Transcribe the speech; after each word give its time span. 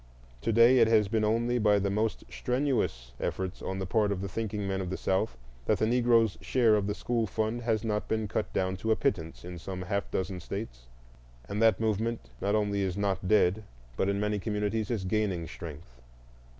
To 0.41 0.51
day 0.51 0.79
it 0.79 0.87
has 0.87 1.07
been 1.07 1.23
only 1.23 1.59
by 1.59 1.77
the 1.77 1.91
most 1.91 2.23
strenuous 2.27 3.11
efforts 3.19 3.61
on 3.61 3.77
the 3.77 3.85
part 3.85 4.11
of 4.11 4.19
the 4.21 4.27
thinking 4.27 4.67
men 4.67 4.81
of 4.81 4.89
the 4.89 4.97
South 4.97 5.37
that 5.67 5.77
the 5.77 5.85
Negro's 5.85 6.39
share 6.41 6.73
of 6.75 6.87
the 6.87 6.95
school 6.95 7.27
fund 7.27 7.61
has 7.61 7.83
not 7.83 8.07
been 8.07 8.27
cut 8.27 8.51
down 8.51 8.77
to 8.77 8.89
a 8.89 8.95
pittance 8.95 9.45
in 9.45 9.59
some 9.59 9.83
half 9.83 10.09
dozen 10.09 10.39
States; 10.39 10.87
and 11.47 11.61
that 11.61 11.79
movement 11.79 12.31
not 12.41 12.55
only 12.55 12.81
is 12.81 12.97
not 12.97 13.27
dead, 13.27 13.63
but 13.95 14.09
in 14.09 14.19
many 14.19 14.39
communities 14.39 14.89
is 14.89 15.05
gaining 15.05 15.45
strength. 15.45 16.01